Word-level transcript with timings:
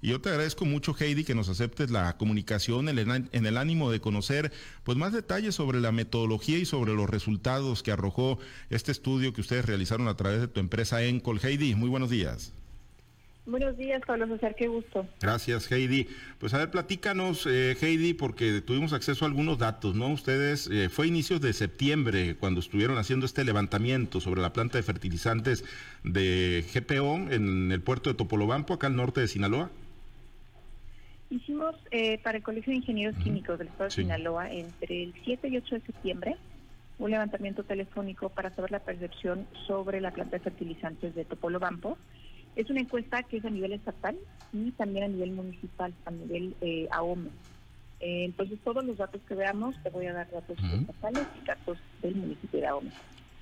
Y 0.00 0.10
yo 0.10 0.20
te 0.20 0.28
agradezco 0.28 0.64
mucho, 0.64 0.94
Heidi, 0.98 1.24
que 1.24 1.34
nos 1.34 1.48
aceptes 1.48 1.90
la 1.90 2.16
comunicación 2.16 2.88
en 2.88 2.98
el, 3.46 3.56
ánimo 3.56 3.90
de 3.90 4.00
conocer 4.00 4.52
pues 4.84 4.96
más 4.96 5.12
detalles 5.12 5.56
sobre 5.56 5.80
la 5.80 5.90
metodología 5.90 6.58
y 6.58 6.64
sobre 6.64 6.94
los 6.94 7.10
resultados 7.10 7.82
que 7.82 7.90
arrojó 7.90 8.38
este 8.70 8.92
estudio 8.92 9.32
que 9.32 9.40
ustedes 9.40 9.64
realizaron 9.64 10.06
a 10.06 10.16
través 10.16 10.40
de 10.40 10.48
tu 10.48 10.60
empresa 10.60 11.02
Encol. 11.02 11.40
Heidi, 11.42 11.74
muy 11.74 11.88
buenos 11.88 12.10
días. 12.10 12.54
Buenos 13.44 13.78
días, 13.78 14.02
Pablo 14.06 14.28
César, 14.28 14.54
qué 14.56 14.68
gusto. 14.68 15.08
Gracias, 15.22 15.72
Heidi. 15.72 16.06
Pues 16.38 16.52
a 16.52 16.58
ver, 16.58 16.70
platícanos, 16.70 17.46
eh, 17.46 17.76
Heidi, 17.80 18.12
porque 18.12 18.60
tuvimos 18.60 18.92
acceso 18.92 19.24
a 19.24 19.28
algunos 19.28 19.56
datos, 19.56 19.94
¿no? 19.94 20.08
Ustedes, 20.08 20.68
eh, 20.70 20.90
fue 20.90 21.06
inicios 21.06 21.40
de 21.40 21.54
septiembre 21.54 22.36
cuando 22.38 22.60
estuvieron 22.60 22.98
haciendo 22.98 23.24
este 23.24 23.44
levantamiento 23.44 24.20
sobre 24.20 24.42
la 24.42 24.52
planta 24.52 24.76
de 24.76 24.82
fertilizantes 24.82 25.64
de 26.04 26.62
GPO 26.74 27.32
en 27.32 27.72
el 27.72 27.80
puerto 27.80 28.10
de 28.10 28.16
Topolobampo, 28.16 28.74
acá 28.74 28.88
al 28.88 28.96
norte 28.96 29.22
de 29.22 29.28
Sinaloa. 29.28 29.70
Hicimos 31.30 31.74
eh, 31.90 32.18
para 32.22 32.38
el 32.38 32.42
Colegio 32.42 32.70
de 32.70 32.78
Ingenieros 32.78 33.16
Químicos 33.22 33.58
del 33.58 33.68
Estado 33.68 33.84
de 33.84 33.90
Sinaloa 33.90 34.50
entre 34.50 35.04
el 35.04 35.14
7 35.24 35.48
y 35.48 35.56
8 35.58 35.74
de 35.74 35.80
septiembre 35.82 36.36
un 36.98 37.10
levantamiento 37.10 37.62
telefónico 37.62 38.28
para 38.28 38.54
saber 38.54 38.72
la 38.72 38.80
percepción 38.80 39.46
sobre 39.66 40.00
la 40.00 40.10
planta 40.10 40.36
de 40.36 40.42
fertilizantes 40.42 41.14
de 41.14 41.24
Topolobampo 41.24 41.96
es 42.56 42.68
una 42.70 42.80
encuesta 42.80 43.22
que 43.22 43.36
es 43.36 43.44
a 43.44 43.50
nivel 43.50 43.72
estatal 43.72 44.16
y 44.52 44.72
también 44.72 45.04
a 45.04 45.08
nivel 45.08 45.30
municipal, 45.30 45.94
a 46.04 46.10
nivel 46.10 46.56
eh, 46.60 46.88
AOME. 46.90 47.30
Eh, 48.00 48.24
entonces, 48.24 48.58
todos 48.64 48.84
los 48.84 48.96
datos 48.96 49.20
que 49.28 49.34
veamos, 49.36 49.80
te 49.84 49.90
voy 49.90 50.06
a 50.06 50.12
dar 50.12 50.28
datos 50.28 50.58
estatales 50.58 51.26
y 51.40 51.46
datos 51.46 51.78
del 52.02 52.16
municipio 52.16 52.60
de 52.60 52.66
AOME. 52.66 52.90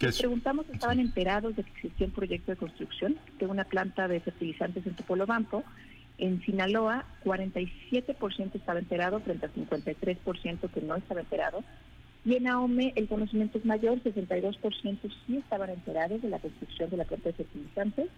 Les 0.01 0.19
preguntamos 0.19 0.67
si 0.67 0.73
estaban 0.73 1.01
enterados 1.01 1.57
de 1.57 1.63
que 1.63 1.71
existía 1.71 2.07
un 2.07 2.13
proyecto 2.13 2.51
de 2.53 2.59
construcción 2.59 3.17
de 3.39 3.47
una 3.47 3.65
planta 3.65 4.07
de 4.07 4.21
fertilizantes 4.21 4.87
en 4.87 4.95
Topolobampo. 4.95 5.65
En 6.19 6.43
Sinaloa, 6.43 7.05
47% 7.25 8.55
estaba 8.55 8.79
enterado 8.79 9.21
frente 9.21 9.47
a 9.47 9.53
53% 9.53 10.71
que 10.71 10.81
no 10.81 10.97
estaba 10.97 11.21
enterado. 11.21 11.63
Y 12.25 12.35
en 12.35 12.49
AOME 12.49 12.93
el 12.97 13.07
conocimiento 13.07 13.59
es 13.59 13.65
mayor, 13.65 14.03
62% 14.03 14.99
sí 15.27 15.37
estaban 15.37 15.71
enterados 15.71 16.23
de 16.23 16.29
la 16.29 16.39
construcción 16.39 16.91
de 16.91 16.97
la 16.97 17.05
planta 17.05 17.29
de 17.29 17.35
fertilizantes 17.35 18.09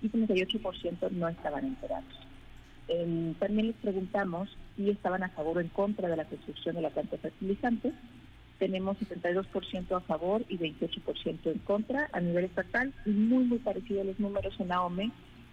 y 0.00 0.08
38% 0.08 1.10
no 1.12 1.28
estaban 1.28 1.66
enterados. 1.66 2.12
también 3.38 3.68
les 3.68 3.76
preguntamos 3.76 4.48
si 4.76 4.90
estaban 4.90 5.22
a 5.22 5.28
favor 5.28 5.58
o 5.58 5.60
en 5.60 5.68
contra 5.68 6.08
de 6.08 6.16
la 6.16 6.24
construcción 6.24 6.74
de 6.74 6.82
la 6.82 6.90
planta 6.90 7.18
fertilizante. 7.18 7.92
Tenemos 8.58 8.96
72% 8.98 9.96
a 9.96 10.00
favor 10.00 10.44
y 10.48 10.58
28% 10.58 11.38
en 11.44 11.58
contra 11.60 12.08
a 12.12 12.20
nivel 12.20 12.46
estatal 12.46 12.92
y 13.06 13.10
muy, 13.10 13.44
muy 13.44 13.58
parecidos 13.58 14.06
los 14.06 14.18
números 14.18 14.54
en 14.58 14.72
AOME 14.72 15.12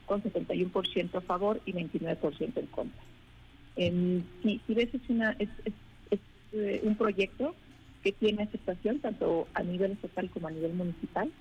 con 0.09 0.23
71% 0.23 1.15
a 1.15 1.21
favor 1.21 1.61
y 1.67 1.73
29% 1.73 2.57
en 2.57 2.65
contra. 2.65 3.03
si, 3.77 4.73
ves, 4.73 4.89
es, 4.91 5.01
una, 5.07 5.35
es, 5.37 5.49
eh, 6.51 6.81
un 6.83 6.95
proyecto 6.95 7.53
que 8.03 8.11
tiene 8.11 8.41
aceptación 8.41 8.99
tanto 8.99 9.47
a 9.53 9.61
nivel 9.61 9.91
estatal 9.91 10.31
como 10.31 10.47
a 10.47 10.51
nivel 10.51 10.73
municipal. 10.73 11.31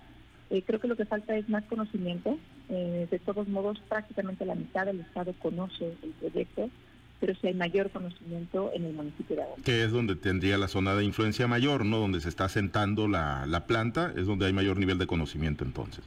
Eh, 0.50 0.62
creo 0.66 0.80
que 0.80 0.88
lo 0.88 0.97
que 0.97 1.06
falta 1.06 1.34
es 1.34 1.48
más 1.48 1.64
conocimiento. 1.64 2.38
Eh, 2.69 3.08
de 3.10 3.19
todos 3.20 3.48
modos, 3.48 3.80
prácticamente 3.88 4.44
la 4.44 4.55
mitad 4.55 4.84
del 4.84 5.00
Estado 5.00 5.32
conoce 5.41 5.97
el 6.03 6.10
proyecto, 6.20 6.69
pero 7.20 7.34
si 7.36 7.47
hay 7.47 7.55
mayor 7.55 7.91
conocimiento 7.91 8.70
en 8.75 8.84
el 8.84 8.92
municipio 8.92 9.36
de 9.36 9.42
Agua. 9.44 9.56
Que 9.64 9.82
es 9.82 9.92
donde 9.92 10.14
tendría 10.14 10.58
la 10.58 10.69
zona 10.69 10.94
de 10.94 11.05
influencia 11.05 11.48
mayor, 11.48 11.86
¿no? 11.86 12.00
Donde 12.00 12.20
se 12.20 12.28
está 12.28 12.44
asentando 12.44 13.08
la, 13.08 13.47
la 13.47 13.66
planta, 13.66 14.12
es 14.14 14.27
donde 14.27 14.44
hay 14.44 14.53
mayor 14.53 14.78
nivel 14.78 14.98
de 14.98 15.06
conocimiento 15.06 15.64
entonces 15.64 16.05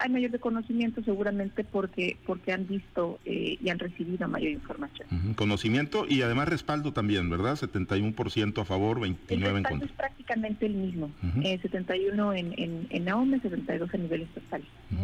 hay 0.00 0.10
mayor 0.10 0.38
conocimiento 0.40 1.02
seguramente 1.04 1.62
porque 1.64 2.16
porque 2.26 2.52
han 2.52 2.66
visto 2.66 3.20
eh, 3.24 3.58
y 3.62 3.68
han 3.68 3.78
recibido 3.78 4.26
mayor 4.28 4.50
información. 4.50 5.08
Conocimiento 5.36 6.06
y 6.08 6.22
además 6.22 6.48
respaldo 6.48 6.92
también, 6.92 7.28
¿verdad? 7.28 7.56
71% 7.56 8.60
a 8.60 8.64
favor, 8.64 9.00
29 9.00 9.58
en 9.58 9.64
contra. 9.64 9.86
es 9.86 9.92
prácticamente 9.92 10.66
el 10.66 10.74
mismo, 10.74 11.10
71 11.42 12.32
eh, 12.32 12.38
en, 12.38 12.54
en, 12.56 12.86
en 12.90 13.08
AOME, 13.08 13.40
72 13.40 13.92
a 13.92 13.96
nivel 13.98 14.22
estatal. 14.22 14.62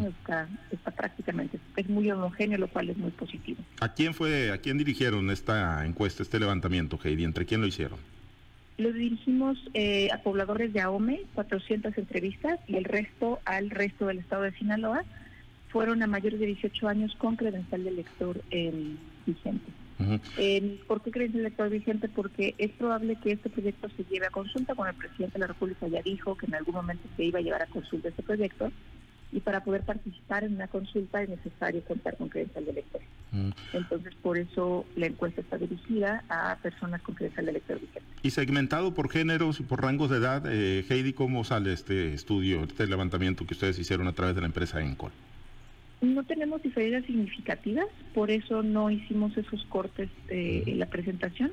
está, 0.09 0.49
está 0.71 0.91
prácticamente, 0.91 1.59
es 1.77 1.89
muy 1.89 2.11
homogéneo, 2.11 2.59
lo 2.59 2.69
cual 2.69 2.91
es 2.91 2.97
muy 2.97 3.11
positivo. 3.11 3.63
¿A 3.81 3.93
quién 3.93 4.15
fue, 4.15 4.51
a 4.51 4.59
quién 4.59 4.79
dirigieron 4.79 5.31
esta 5.31 5.85
encuesta, 5.85 6.23
este 6.23 6.41
levantamiento, 6.41 6.99
Heidi? 7.03 7.25
¿Entre 7.25 7.45
quién 7.45 7.61
lo 7.61 7.67
hicieron? 7.67 7.99
Lo 8.79 8.93
dirigimos 8.93 9.59
eh, 9.75 10.09
a 10.13 10.19
pobladores 10.19 10.73
de 10.73 10.81
AOME, 10.81 11.23
400 11.35 11.97
entrevistas, 11.97 12.61
y 12.67 12.77
el 12.77 12.85
resto 12.85 13.41
al 13.45 13.71
resto 13.71 14.07
del 14.07 14.19
estado 14.19 14.43
de 14.43 14.53
Sinaloa. 14.53 15.05
Fueron 15.69 16.03
a 16.03 16.07
mayores 16.07 16.41
de 16.41 16.47
18 16.47 16.89
años 16.89 17.15
con 17.17 17.37
credencial 17.37 17.85
de 17.85 17.91
elector 17.91 18.41
eh, 18.51 18.95
vigente. 19.27 19.73
¿Por 20.87 21.03
qué 21.03 21.11
credencial 21.11 21.43
de 21.43 21.49
elector 21.49 21.71
vigente? 21.71 22.09
Porque 22.09 22.55
es 22.59 22.71
probable 22.73 23.17
que 23.17 23.33
este 23.33 23.49
proyecto 23.49 23.89
se 23.97 24.05
lleve 24.05 24.27
a 24.27 24.31
consulta, 24.31 24.75
con 24.75 24.89
el 24.89 24.95
presidente 24.95 25.35
de 25.35 25.41
la 25.41 25.47
República 25.49 25.89
ya 25.89 26.03
dijo 26.03 26.37
que 26.37 26.47
en 26.47 26.55
algún 26.55 26.75
momento 26.75 27.09
se 27.17 27.25
iba 27.25 27.39
a 27.39 27.43
llevar 27.43 27.63
a 27.63 27.67
consulta 27.67 28.09
este 28.09 28.23
proyecto, 28.23 28.71
y 29.37 29.41
para 29.41 29.63
poder 29.63 29.83
participar 29.83 30.45
en 30.45 30.55
una 30.55 30.67
consulta 30.67 31.23
es 31.23 31.29
necesario 31.29 31.83
contar 31.83 32.17
con 32.17 32.31
credencial 32.31 32.65
de 32.65 32.71
elector. 32.71 33.03
Mm. 33.33 33.51
Entonces, 33.75 34.15
por 34.23 34.39
eso 34.39 34.87
la 34.97 35.07
encuesta 35.07 35.43
está 35.43 35.59
dirigida 35.59 36.25
a 36.31 36.57
personas 36.63 37.03
con 37.03 37.15
credencial 37.15 37.45
de 37.45 37.51
elector 37.51 37.79
vigente. 37.79 38.01
¿Y 38.23 38.31
segmentado 38.31 38.95
por 38.95 39.11
géneros 39.11 39.61
y 39.61 39.65
por 39.65 39.83
rangos 39.83 40.09
de 40.09 40.17
edad? 40.17 40.43
Eh, 40.47 40.87
Heidi, 40.89 41.13
¿cómo 41.13 41.45
sale 41.45 41.75
este 41.75 42.15
estudio, 42.15 42.65
este 42.65 42.87
levantamiento 42.87 43.47
que 43.47 43.53
ustedes 43.53 43.79
hicieron 43.79 44.09
a 44.09 44.15
través 44.15 44.35
de 44.37 44.41
la 44.41 44.47
empresa 44.47 44.81
Encol? 44.81 45.13
No 46.01 46.25
tenemos 46.25 46.63
diferencias 46.63 47.05
significativas, 47.05 47.89
por 48.15 48.31
eso 48.31 48.63
no 48.63 48.91
hicimos 48.91 49.37
esos 49.37 49.67
cortes 49.67 50.09
eh, 50.31 50.63
en 50.67 50.79
la 50.79 50.87
presentación. 50.87 51.53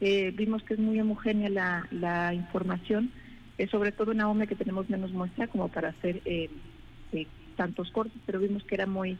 Eh, 0.00 0.32
vimos 0.34 0.62
que 0.62 0.72
es 0.72 0.80
muy 0.80 0.98
homogénea 0.98 1.50
la, 1.50 1.86
la 1.90 2.32
información, 2.32 3.10
eh, 3.58 3.66
sobre 3.66 3.92
todo 3.92 4.12
en 4.12 4.22
AOME 4.22 4.46
que 4.46 4.56
tenemos 4.56 4.88
menos 4.88 5.12
muestra 5.12 5.48
como 5.48 5.68
para 5.68 5.90
hacer 5.90 6.22
tantos 7.56 7.90
cortes, 7.90 8.20
pero 8.26 8.38
vimos 8.38 8.64
que 8.64 8.74
era 8.74 8.86
muy 8.86 9.18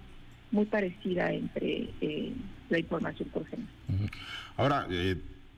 muy 0.50 0.66
parecida 0.66 1.32
entre 1.32 1.90
eh, 2.00 2.32
la 2.68 2.78
información 2.78 3.28
por 3.28 3.46
género. 3.46 3.68
Ahora, 4.56 4.86
eh, 4.90 5.16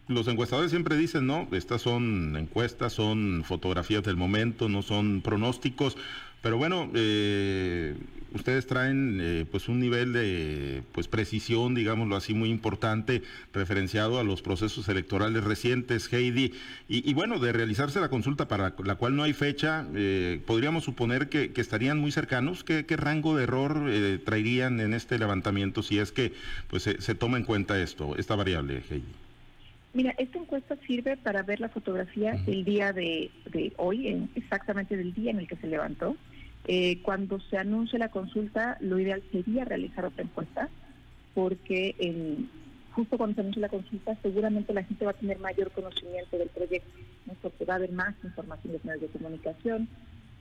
los 0.08 0.28
encuestadores 0.28 0.70
siempre 0.70 0.96
dicen, 0.96 1.26
no, 1.26 1.48
estas 1.52 1.82
son 1.82 2.36
encuestas, 2.36 2.92
son 2.92 3.42
fotografías 3.44 4.02
del 4.02 4.16
momento, 4.16 4.68
no 4.68 4.82
son 4.82 5.22
pronósticos. 5.22 5.96
Pero 6.42 6.58
bueno, 6.58 6.90
eh, 6.94 7.96
ustedes 8.34 8.66
traen 8.66 9.18
eh, 9.20 9.44
pues 9.50 9.68
un 9.68 9.80
nivel 9.80 10.12
de 10.12 10.82
pues 10.92 11.08
precisión, 11.08 11.74
digámoslo 11.74 12.16
así, 12.16 12.34
muy 12.34 12.50
importante 12.50 13.22
referenciado 13.52 14.18
a 14.18 14.24
los 14.24 14.42
procesos 14.42 14.88
electorales 14.88 15.44
recientes, 15.44 16.12
Heidi, 16.12 16.52
y, 16.88 17.14
bueno, 17.14 17.38
de 17.38 17.52
realizarse 17.52 18.00
la 18.00 18.08
consulta 18.08 18.48
para 18.48 18.74
la 18.84 18.94
cual 18.96 19.16
no 19.16 19.22
hay 19.22 19.32
fecha, 19.32 19.86
eh, 19.94 20.40
podríamos 20.46 20.84
suponer 20.84 21.28
que, 21.28 21.52
estarían 21.62 21.98
muy 21.98 22.10
cercanos. 22.10 22.64
¿Qué, 22.64 22.84
rango 22.96 23.36
de 23.36 23.44
error 23.44 23.90
traerían 24.24 24.80
en 24.80 24.94
este 24.94 25.18
levantamiento 25.18 25.82
si 25.82 25.98
es 25.98 26.10
que 26.10 26.32
pues 26.68 26.82
se, 26.82 27.14
toma 27.14 27.38
en 27.38 27.44
cuenta 27.44 27.80
esto, 27.80 28.16
esta 28.16 28.34
variable, 28.34 28.82
Heidi? 28.90 29.04
Mira, 29.94 30.14
esta 30.18 30.38
encuesta 30.38 30.76
sirve 30.86 31.16
para 31.16 31.42
ver 31.42 31.60
la 31.60 31.68
fotografía 31.68 32.32
del 32.32 32.64
día 32.64 32.92
de, 32.92 33.30
de 33.50 33.72
hoy, 33.76 34.28
exactamente 34.34 34.96
del 34.96 35.14
día 35.14 35.30
en 35.30 35.38
el 35.38 35.46
que 35.46 35.56
se 35.56 35.66
levantó. 35.66 36.16
Eh, 36.66 37.02
cuando 37.02 37.40
se 37.40 37.58
anuncie 37.58 37.98
la 37.98 38.10
consulta, 38.10 38.76
lo 38.80 38.98
ideal 38.98 39.22
sería 39.32 39.64
realizar 39.64 40.04
otra 40.04 40.22
encuesta, 40.22 40.68
porque 41.34 41.96
justo 42.92 43.16
cuando 43.16 43.34
se 43.34 43.40
anuncie 43.40 43.62
la 43.62 43.68
consulta, 43.68 44.16
seguramente 44.22 44.72
la 44.72 44.84
gente 44.84 45.04
va 45.04 45.10
a 45.10 45.14
tener 45.14 45.38
mayor 45.38 45.70
conocimiento 45.72 46.38
del 46.38 46.50
proyecto, 46.50 46.90
porque 47.40 47.64
va 47.64 47.74
a 47.74 47.76
haber 47.78 47.92
más 47.92 48.14
información 48.22 48.74
de 48.74 48.80
medios 48.84 49.12
de 49.12 49.18
comunicación, 49.18 49.88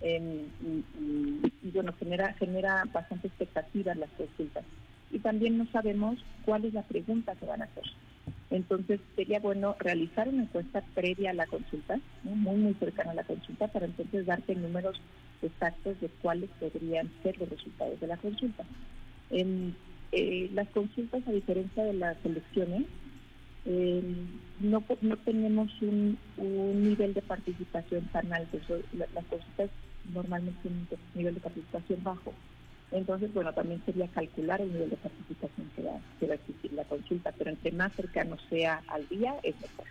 y, 0.04 1.70
bueno, 1.74 1.94
genera, 2.00 2.34
genera 2.34 2.84
bastante 2.92 3.28
expectativa 3.28 3.92
en 3.92 4.00
las 4.02 4.10
consultas. 4.12 4.64
Y 5.12 5.20
también 5.20 5.58
no 5.58 5.68
sabemos 5.72 6.18
cuál 6.46 6.66
es 6.66 6.74
la 6.74 6.84
pregunta 6.84 7.36
que 7.36 7.46
van 7.46 7.62
a 7.62 7.66
hacer. 7.66 7.84
Entonces 8.50 9.00
sería 9.16 9.40
bueno 9.40 9.76
realizar 9.80 10.28
una 10.28 10.44
encuesta 10.44 10.84
previa 10.94 11.32
a 11.32 11.34
la 11.34 11.48
consulta, 11.48 12.00
muy 12.24 12.58
muy 12.58 12.74
cercana 12.76 13.12
a 13.12 13.16
la 13.16 13.24
consulta, 13.24 13.68
para 13.70 13.86
entonces 13.86 14.26
darte 14.26 14.56
números 14.56 15.02
exactos 15.42 16.00
de 16.02 16.10
cuáles 16.22 16.50
podrían 16.60 17.10
ser 17.24 17.38
los 17.40 17.50
resultados 17.50 18.00
de 18.00 18.08
la 18.08 18.18
consulta. 18.18 18.66
En 19.30 19.76
eh, 20.12 20.50
las 20.54 20.68
consultas, 20.70 21.26
a 21.26 21.32
diferencia 21.32 21.84
de 21.86 21.94
las 21.94 22.18
elecciones, 22.26 22.86
eh, 23.66 24.04
no, 24.60 24.84
no 25.02 25.18
tenemos 25.18 25.72
un, 25.82 26.18
nivel 26.38 27.14
de 27.14 27.22
participación 27.22 28.06
tan 28.12 28.34
alto. 28.34 28.58
las 28.98 29.26
consultas 29.26 29.70
normalmente 30.14 30.60
tienen 30.62 30.88
un 30.92 30.98
nivel 31.14 31.36
de 31.36 31.40
participación 31.40 32.04
bajo. 32.04 32.34
Entonces, 32.92 33.34
bueno, 33.34 33.54
también 33.54 33.82
sería 33.86 34.08
calcular 34.08 34.62
el 34.62 34.72
nivel 34.72 34.90
de 34.90 34.98
participación 34.98 35.70
que 35.76 35.84
va, 35.84 35.94
que 36.20 36.28
va 36.28 36.34
a 36.34 36.36
existir 36.36 36.74
la 36.74 36.84
consulta, 36.84 37.32
pero 37.38 37.50
entre 37.50 37.72
más 37.72 37.94
cercano 37.94 38.38
sea 38.50 38.82
al 38.88 39.08
día, 39.08 39.36
es 39.44 39.56
mejor. 39.62 39.86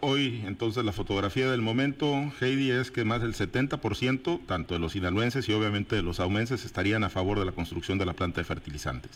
Hoy, 0.00 0.42
entonces, 0.46 0.84
la 0.84 0.92
fotografía 0.92 1.50
del 1.50 1.62
momento, 1.62 2.32
Heidi, 2.40 2.70
es 2.70 2.90
que 2.90 3.04
más 3.04 3.22
del 3.22 3.34
70%, 3.34 4.46
tanto 4.46 4.74
de 4.74 4.80
los 4.80 4.92
sinaloenses 4.92 5.48
y 5.48 5.52
obviamente 5.52 5.96
de 5.96 6.02
los 6.02 6.20
aumenses, 6.20 6.64
estarían 6.64 7.04
a 7.04 7.08
favor 7.08 7.38
de 7.38 7.44
la 7.44 7.52
construcción 7.52 7.98
de 7.98 8.06
la 8.06 8.12
planta 8.12 8.40
de 8.40 8.44
fertilizantes. 8.44 9.12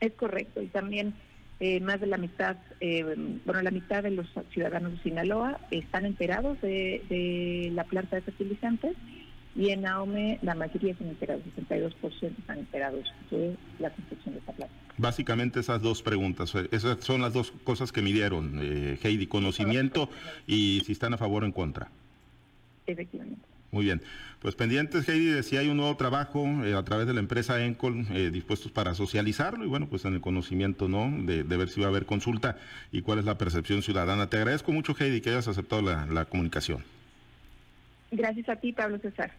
Es 0.00 0.12
correcto, 0.12 0.62
y 0.62 0.66
también 0.66 1.14
eh, 1.58 1.80
más 1.80 2.00
de 2.00 2.06
la 2.06 2.18
mitad, 2.18 2.56
eh, 2.80 3.02
bueno, 3.44 3.62
la 3.62 3.70
mitad 3.70 4.02
de 4.02 4.10
los 4.10 4.26
ciudadanos 4.52 4.92
de 4.92 5.02
Sinaloa 5.02 5.58
están 5.70 6.04
enterados 6.04 6.60
de, 6.60 7.70
la 7.72 7.84
planta 7.84 8.16
de 8.16 8.22
fertilizantes 8.22 8.94
y 9.56 9.70
en 9.70 9.86
AOME 9.86 10.38
la 10.42 10.54
mayoría 10.54 10.92
están 10.92 11.08
enterados, 11.08 11.42
62% 11.56 12.38
están 12.38 12.58
enterados 12.58 13.04
de 13.30 13.56
la 13.78 13.90
construcción 13.90 14.34
de 14.34 14.40
esta 14.40 14.52
planta. 14.52 14.74
Básicamente 14.98 15.60
esas 15.60 15.82
dos 15.82 16.02
preguntas, 16.02 16.54
eh, 16.54 16.68
esas 16.70 17.02
son 17.04 17.22
las 17.22 17.32
dos 17.32 17.52
cosas 17.64 17.92
que 17.92 18.02
midieron, 18.02 18.60
Heidi, 19.02 19.26
conocimiento 19.26 20.10
y 20.46 20.82
si 20.84 20.92
están 20.92 21.14
a 21.14 21.18
favor 21.18 21.42
o 21.42 21.46
en 21.46 21.52
contra. 21.52 21.88
Efectivamente. 22.86 23.56
Muy 23.72 23.84
bien. 23.84 24.00
Pues 24.40 24.54
pendientes, 24.54 25.08
Heidi, 25.08 25.26
de 25.26 25.42
si 25.42 25.56
hay 25.56 25.68
un 25.68 25.76
nuevo 25.78 25.96
trabajo 25.96 26.46
eh, 26.64 26.74
a 26.74 26.82
través 26.84 27.06
de 27.06 27.14
la 27.14 27.20
empresa 27.20 27.64
Encol 27.64 28.06
eh, 28.10 28.30
dispuestos 28.30 28.70
para 28.70 28.94
socializarlo 28.94 29.64
y 29.64 29.66
bueno, 29.66 29.88
pues 29.88 30.04
en 30.04 30.14
el 30.14 30.20
conocimiento, 30.20 30.88
¿no? 30.88 31.10
De, 31.24 31.42
ver 31.42 31.68
si 31.68 31.80
va 31.80 31.86
a 31.86 31.90
haber 31.90 32.06
consulta 32.06 32.56
y 32.92 33.02
cuál 33.02 33.18
es 33.18 33.24
la 33.24 33.38
percepción 33.38 33.82
ciudadana. 33.82 34.28
Te 34.28 34.36
agradezco 34.36 34.72
mucho, 34.72 34.94
Heidi, 34.98 35.20
que 35.20 35.30
hayas 35.30 35.48
aceptado 35.48 35.82
la, 35.82 36.06
la 36.06 36.26
comunicación. 36.26 36.84
Gracias 38.10 38.48
a 38.48 38.56
ti, 38.56 38.72
Pablo 38.72 38.98
César. 38.98 39.32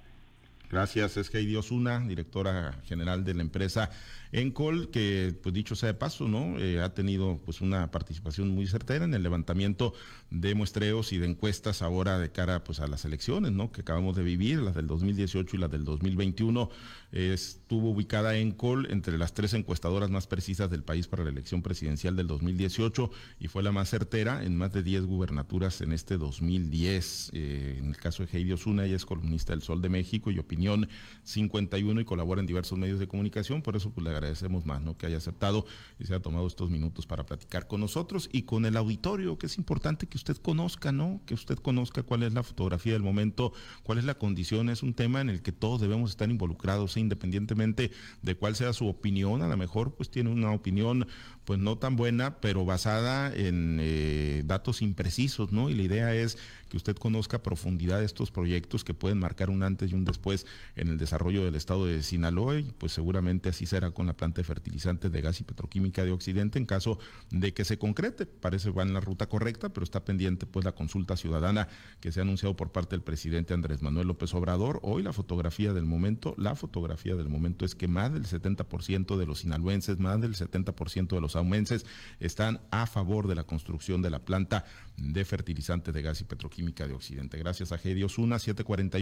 Gracias, 0.70 1.16
es 1.16 1.34
Heidi 1.34 1.56
Osuna, 1.56 2.00
directora 2.00 2.82
general 2.84 3.24
de 3.24 3.34
la 3.34 3.42
empresa 3.42 3.90
Encol, 4.32 4.90
que 4.90 5.34
pues 5.42 5.54
dicho 5.54 5.76
sea 5.76 5.88
de 5.88 5.94
paso, 5.94 6.28
¿no? 6.28 6.60
Eh, 6.60 6.82
ha 6.82 6.94
tenido 6.94 7.40
pues 7.46 7.62
una 7.62 7.90
participación 7.92 8.50
muy 8.50 8.68
certera 8.68 9.06
en 9.06 9.14
el 9.14 9.24
levantamiento 9.24 9.94
de 10.30 10.56
muestreos 10.56 11.14
y 11.14 11.18
de 11.18 11.28
encuestas 11.28 11.82
ahora 11.82 12.20
de 12.20 12.32
cara 12.32 12.64
pues 12.64 12.80
a 12.80 12.88
las 12.88 13.06
elecciones, 13.06 13.54
¿no? 13.54 13.72
Que 13.72 13.82
acabamos 13.82 14.16
de 14.16 14.24
vivir, 14.24 14.60
las 14.60 14.76
del 14.76 14.88
2018 14.88 15.56
y 15.56 15.60
las 15.60 15.72
del 15.72 15.86
2021. 15.86 16.70
estuvo 17.12 17.92
ubicada 17.92 18.36
Encol 18.38 18.92
entre 18.92 19.18
las 19.18 19.34
tres 19.34 19.54
encuestadoras 19.54 20.10
más 20.10 20.28
precisas 20.28 20.70
del 20.70 20.84
país 20.84 21.08
para 21.08 21.24
la 21.24 21.30
elección 21.30 21.62
presidencial 21.62 22.16
del 22.18 22.28
2018 22.28 23.10
y 23.40 23.48
fue 23.48 23.64
la 23.64 23.72
más 23.72 23.90
certera 23.90 24.44
en 24.44 24.58
más 24.58 24.74
de 24.74 24.84
10 24.84 25.06
gubernaturas 25.06 25.80
en 25.82 25.94
este 25.94 26.18
2010. 26.18 27.32
Eh, 27.34 27.76
en 27.80 27.86
el 27.86 27.98
caso 27.98 28.26
de 28.26 28.38
Heidi 28.38 28.52
Osuna, 28.52 28.86
ella 28.86 28.98
es 28.98 29.06
columnista 29.06 29.54
del 29.54 29.62
Sol 29.62 29.82
de 29.82 29.90
México 29.90 30.32
y 30.32 30.40
opinión 30.58 30.90
51 31.24 32.02
y 32.02 32.06
colabora 32.06 32.42
en 32.42 32.48
diversos 32.48 32.80
medios 32.80 33.00
de 33.00 33.08
comunicación, 33.08 33.62
por 33.62 33.76
eso 33.76 33.92
pues 33.92 34.04
le 34.04 34.10
agradecemos 34.12 34.66
más, 34.66 34.82
¿no? 34.82 34.98
Que 34.98 35.06
haya 35.06 35.18
aceptado 35.18 35.66
y 36.00 36.06
se 36.06 36.14
haya 36.14 36.22
tomado 36.22 36.48
estos 36.48 36.70
minutos 36.70 37.06
para 37.06 37.26
platicar 37.26 37.68
con 37.68 37.82
nosotros 37.82 38.30
y 38.32 38.44
con 38.44 38.66
el 38.66 38.76
auditorio, 38.78 39.38
que 39.38 39.46
es 39.46 39.58
importante 39.58 40.08
que 40.08 40.18
usted 40.18 40.38
conozca, 40.38 40.92
¿no? 40.92 41.22
Que 41.26 41.34
usted 41.34 41.58
conozca 41.58 42.02
cuál 42.02 42.24
es 42.24 42.34
la 42.34 42.44
fotografía 42.44 42.94
del 42.94 43.04
momento, 43.04 43.54
cuál 43.84 44.00
es 44.00 44.06
la 44.06 44.16
condición, 44.16 44.70
es 44.70 44.84
un 44.84 44.94
tema 44.94 45.22
en 45.22 45.30
el 45.30 45.42
que 45.42 45.52
todos 45.52 45.82
debemos 45.82 46.12
estar 46.12 46.30
involucrados, 46.30 46.98
independientemente 46.98 47.92
de 48.22 48.36
cuál 48.36 48.56
sea 48.56 48.74
su 48.74 48.88
opinión, 48.88 49.42
a 49.42 49.48
lo 49.48 49.58
mejor 49.58 49.94
pues 49.94 50.10
tiene 50.10 50.32
una 50.32 50.52
opinión 50.52 51.08
pues 51.46 51.60
no 51.60 51.78
tan 51.78 51.96
buena, 51.96 52.40
pero 52.42 52.66
basada 52.66 53.34
en 53.34 53.78
eh, 53.80 54.44
datos 54.46 54.82
imprecisos, 54.82 55.52
¿no? 55.52 55.70
Y 55.70 55.76
la 55.76 55.84
idea 55.84 56.16
es 56.16 56.38
que 56.70 56.78
usted 56.78 56.96
conozca 56.96 57.38
a 57.38 57.44
profundidad 57.44 58.04
estos 58.04 58.32
proyectos 58.32 58.84
que 58.84 58.94
pueden 58.94 59.20
marcar 59.20 59.50
un 59.50 59.64
antes 59.64 59.92
y 59.92 59.96
un 59.96 60.04
después 60.04 60.46
en 60.76 60.90
el 60.90 60.98
desarrollo 60.98 61.44
del 61.44 61.56
estado 61.56 61.86
de 61.86 62.04
Sinaloa 62.04 62.60
y 62.60 62.64
pues 62.64 62.92
seguramente 62.92 63.50
así 63.50 63.66
será 63.66 63.92
con 63.92 64.08
la 64.08 64.14
planta 64.14 64.42
de 64.42 64.44
fertilizantes 64.44 65.12
de 65.12 65.22
gas 65.22 65.40
y 65.42 65.44
petroquímica 65.44 66.04
de 66.04 66.12
Occidente 66.12 66.60
en 66.60 66.66
caso 66.66 67.00
de 67.32 67.54
que 67.54 67.66
se 67.66 67.78
concrete. 67.78 68.26
Parece 68.26 68.70
va 68.72 68.84
en 68.84 68.94
la 68.94 69.00
ruta 69.00 69.28
correcta, 69.28 69.70
pero 69.70 69.84
está 69.84 70.06
pendiente 70.06 70.46
pues 70.46 70.66
la 70.66 70.74
consulta 70.74 71.18
ciudadana 71.18 71.68
que 72.00 72.12
se 72.12 72.20
ha 72.20 72.24
anunciado 72.24 72.56
por 72.56 72.72
parte 72.72 72.96
del 72.96 73.04
presidente 73.04 73.54
Andrés 73.54 73.82
Manuel 73.82 74.08
López 74.08 74.34
Obrador. 74.34 74.80
Hoy 74.84 75.04
la 75.04 75.14
fotografía 75.14 75.74
del 75.74 75.86
momento, 75.86 76.36
la 76.38 76.56
fotografía 76.56 77.16
del 77.16 77.30
momento 77.30 77.66
es 77.66 77.76
que 77.76 77.88
más 77.88 78.14
del 78.14 78.26
70% 78.26 79.18
de 79.18 79.26
los 79.26 79.40
sinaloenses, 79.40 80.00
más 80.00 80.22
del 80.22 80.36
70% 80.36 81.08
de 81.08 81.22
los 81.22 81.36
aumenses 81.36 81.86
están 82.20 82.62
a 82.72 82.86
favor 82.88 83.28
de 83.28 83.36
la 83.36 83.44
construcción 83.44 84.02
de 84.02 84.10
la 84.10 84.20
planta 84.20 84.66
de 84.98 85.26
fertilizantes 85.26 85.94
de 85.94 86.02
gas 86.02 86.22
y 86.22 86.24
petroquímica 86.24 86.88
de 86.88 86.94
Occidente. 86.94 87.38
Gracias 87.38 87.72
a 87.72 87.78
Gedi 87.78 88.04
Osuna, 88.04 88.40
740 88.40 88.88